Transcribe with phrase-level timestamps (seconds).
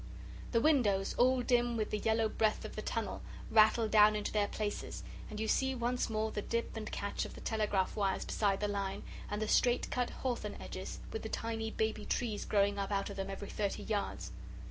[0.51, 4.47] The windows, all dim with the yellow breath of the tunnel, rattle down into their
[4.47, 8.61] places, and you see once more the dip and catch of the telegraph wires beside
[8.61, 12.89] the line, and the straight cut hawthorn hedges with the tiny baby trees growing up
[12.91, 14.31] out of them every thirty yards.